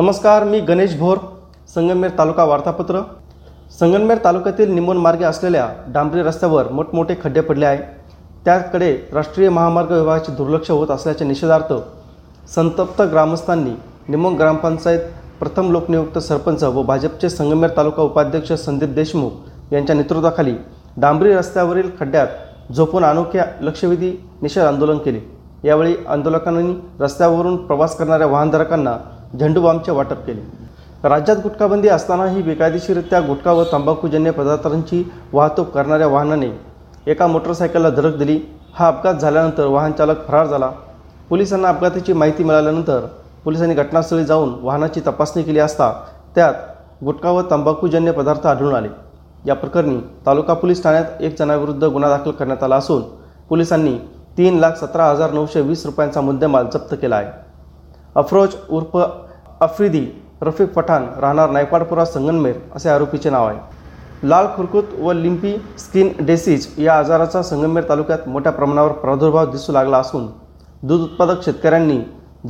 [0.00, 1.18] नमस्कार मी गणेश भोर
[1.68, 3.00] संगमनेर तालुका वार्तापत्र.
[3.80, 7.78] संगमनेर तालुक्यातील निमोन मार्गे असलेल्या डांबरी रस्त्यावर मोठमोठे खड्डे पडले आहे
[8.44, 11.72] त्याकडे राष्ट्रीय महामार्ग विभागाचे दुर्लक्ष होत असल्याच्या निषेधार्थ
[12.54, 13.74] संतप्त ग्रामस्थांनी
[14.08, 15.00] निमोन ग्रामपंचायत
[15.40, 20.54] प्रथम लोकनियुक्त सरपंच व भाजपचे संगमनेर तालुका उपाध्यक्ष संदीप देशमुख यांच्या नेतृत्वाखाली
[20.96, 24.12] डांबरी रस्त्यावरील खड्ड्यात झोपून अनोख्या लक्षवेधी
[24.42, 25.20] निषेध आंदोलन केले.
[25.64, 28.98] यावेळी आंदोलकांनी रस्त्यावरून प्रवास करणाऱ्या वाहनधारकांना
[29.38, 30.40] झेंडूबामचे वाटप केले.
[31.04, 35.02] राज्यात गुटखाबंदी असतानाही बेकायदेशीररित्या गुटखा व तंबाखूजन्य पदार्थांची
[35.32, 36.50] वाहतूक करणाऱ्या वाहनाने
[37.06, 38.40] एका मोटरसायकलला धडक दिली.
[38.74, 40.70] हा अपघात झाल्यानंतर वाहन चालक फरार झाला.
[41.28, 43.06] पोलिसांना अपघाताची माहिती मिळाल्यानंतर
[43.44, 45.92] पोलिसांनी घटनास्थळी जाऊन वाहनाची तपासणी केली असता
[46.34, 46.54] त्यात
[47.04, 48.88] गुटखा व तंबाखूजन्य पदार्थ आढळून आले.
[49.46, 53.02] या प्रकरणी तालुका पोलीस ठाण्यात एक जणाविरुद्ध गुन्हा दाखल करण्यात आला असून
[53.48, 53.96] पोलिसांनी
[54.38, 57.49] तीन लाख सतरा हजार नऊशे वीस रुपयांचा मुद्देमाल जप्त केला आहे.
[58.16, 58.96] अफरोज उर्फ
[59.62, 60.06] अफ्रिदी
[60.42, 63.58] रफिक पठाण राहणार नायपाडपुरा संगनमेर असे आरोपीचे नाव आहे.
[64.22, 69.98] लाल खुरकूत व लिम्पी स्किन डेसीज या आजाराचा संगमेर तालुक्यात मोठ्या प्रमाणावर प्रादुर्भाव दिसू लागला
[69.98, 70.26] असून
[70.82, 72.00] दूध उत्पादक शेतकऱ्यांनी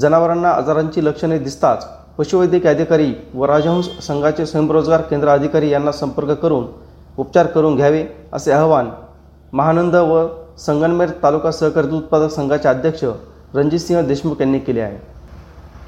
[0.01, 1.87] जनावरांना आजारांची लक्षणे दिसताच
[2.19, 6.67] पशुवैद्यकीय अधिकारी व राजहंस संघाचे स्वयंरोजगार केंद्र अधिकारी यांना संपर्क करून
[7.19, 8.89] उपचार करून घ्यावे असे आवाहन
[9.53, 10.27] महानंद व
[10.59, 13.05] संगनमेर तालुका सहकारी दूध उत्पादक संघाचे अध्यक्ष
[13.55, 14.99] रणजितसिंह देशमुख यांनी केले आहे.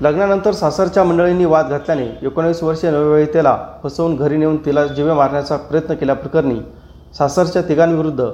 [0.03, 5.95] लग्नानंतर सासरच्या मंडळींनी वाद घातल्याने एकोणीस वर्षीय नवविवाहितेला फसवून घरी नेऊन तिला जीवे मारण्याचा प्रयत्न
[5.95, 6.58] केल्याप्रकरणी
[7.19, 8.25] सासरच्या तिघांविरुद्ध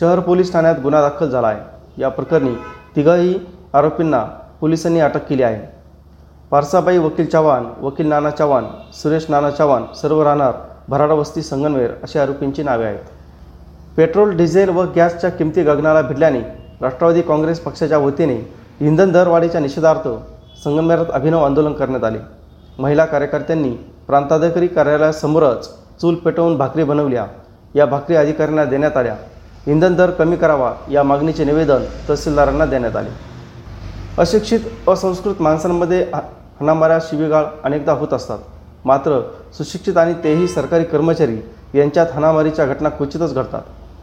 [0.00, 1.60] शहर पोलीस ठाण्यात गुन्हा दाखल झाला आहे.
[1.98, 2.54] या प्रकरणी
[2.96, 3.34] तिघाही
[3.74, 4.22] आरोपींना
[4.60, 5.60] पोलिसांनी अटक केली आहे.
[6.50, 8.64] पारसाबाई वकील चव्हाण वकील नाना चव्हाण
[9.02, 10.54] सुरेश नाना चव्हाण सर्व राहणार
[10.88, 13.04] भराडा वस्ती संगनवेर अशा आरोपींची नावे आहेत.
[13.96, 16.40] पेट्रोल डिझेल व गॅसच्या किमती गगनाला भिडल्याने
[16.80, 18.40] राष्ट्रवादी काँग्रेस पक्षाच्या वतीने
[18.80, 20.08] इंधन दरवाढीच्या निषेधार्थ
[20.64, 22.18] संगमेरात अभिनव आंदोलन करण्यात आले.
[22.78, 23.70] महिला कार्यकर्त्यांनी
[24.06, 25.68] प्रांताधिकारी कार्यालयासमोरच
[26.00, 27.26] चूल पेटवून भाकरी बनवल्या.
[27.74, 29.14] या भाकरी अधिकाऱ्यांना देण्यात आल्या.
[29.66, 33.10] इंधन दर कमी करावा या मागणीचे निवेदन तहसीलदारांना देण्यात आले.
[34.18, 38.38] अशिक्षित असंस्कृत माणसांमध्ये हाणामाऱ्या शिवीगाळ अनेकदा होत असतात.
[38.84, 39.20] मात्र
[39.58, 41.38] सुशिक्षित आणि तेही सरकारी कर्मचारी
[41.74, 43.62] यांच्यात हाणामारीच्या घटना क्वचितच घडतात.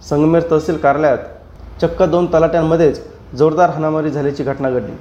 [0.09, 3.01] संगमेर तहसील कार्यालयात चक्क दोन तलाट्यांमध्येच
[3.35, 4.97] जोरदार हाणामारी झाल्याची घटना घडली.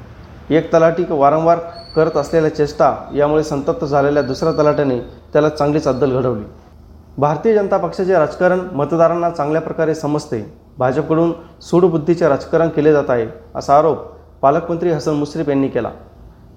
[0.51, 1.59] एक तलाठी वारंवार
[1.97, 4.99] करत असलेल्या चेष्टा यामुळे संतप्त झालेल्या दुसऱ्या तलाट्याने
[5.33, 6.45] त्याला चांगलीच अद्दल घडवली.
[7.19, 10.41] भारतीय जनता पक्षाचे राजकारण मतदारांना चांगल्या प्रकारे समजते.
[10.79, 13.99] भाजपकडून सूडबुद्धीचे राजकारण केले जात आहे असा आरोप
[14.43, 15.91] पालकमंत्री हसन मुश्रीफ यांनी केला.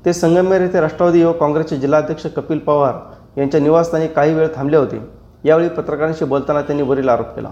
[0.05, 2.93] ते संगमेर येथे राष्ट्रवादी व काँग्रेसचे जिल्हाध्यक्ष कपिल पवार
[3.37, 5.01] यांच्या निवासस्थानी काही वेळ थांबले होते.
[5.43, 7.49] यावेळी पत्रकारांशी बोलताना त्यांनी वरील आरोप केला.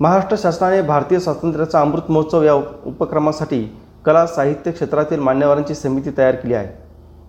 [0.00, 3.62] महाराष्ट्र शासनाने भारतीय स्वातंत्र्याचा अमृत महोत्सव या उपक्रमासाठी
[4.08, 6.68] कला साहित्य क्षेत्रातील मान्यवरांची समिती तयार केली आहे.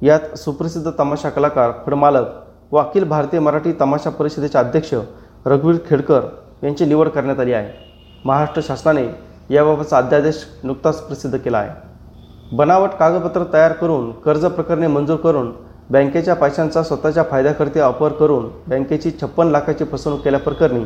[0.01, 2.27] यात सुप्रसिद्ध तमाशा कलाकार फडमालक
[2.71, 4.93] व अखिल भारतीय मराठी तमाशा परिषदेचे अध्यक्ष
[5.45, 6.21] रघुवीर खेडकर
[6.63, 7.71] यांची निवड करण्यात आली आहे.
[8.25, 9.03] महाराष्ट्र शासनाने
[9.49, 12.55] याबाबतचा अध्यादेश नुकताच प्रसिद्ध केला आहे.
[12.55, 15.51] बनावट कागदपत्र तयार करून कर्ज प्रकरणे मंजूर करून
[15.89, 20.85] बँकेच्या पैशांचा स्वतःच्या फायद्याकरता वापर करून बँकेची छप्पन लाखाची फसवणूक केल्याप्रकरणी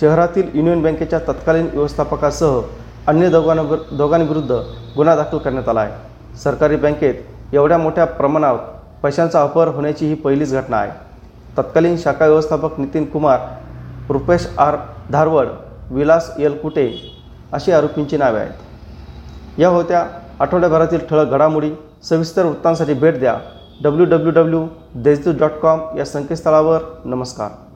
[0.00, 2.60] शहरातील युनियन बँकेच्या तत्कालीन व्यवस्थापकासह
[3.08, 4.60] अन्य दोघांना दोघांविरुद्ध
[4.96, 6.36] गुन्हा दाखल करण्यात आला आहे.
[6.38, 7.14] सरकारी बँकेत
[7.52, 8.58] एवढ्या मोठ्या प्रमाणात
[9.02, 10.90] पैशांचा वापर होण्याची ही पहिलीच घटना आहे.
[11.58, 13.38] तत्कालीन शाखा व्यवस्थापक नितीन कुमार
[14.08, 14.76] रुपेश आर
[15.12, 15.46] धारवड
[15.90, 16.88] विलास एल कुटे
[17.52, 19.60] अशी आरोपींची नावे आहेत.
[19.60, 20.06] या होत्या
[20.40, 21.70] आठवड्याभरातील ठळक घडामोडी.
[22.02, 23.36] सविस्तर वृत्तांसाठी भेट द्या.
[23.82, 26.80] W W W Deshdoot dot com या संकेतस्थळावर.
[27.04, 27.71] नमस्कार.